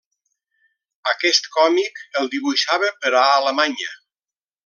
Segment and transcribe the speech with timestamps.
[1.11, 3.93] Aquest còmic el dibuixava per a Alemanya.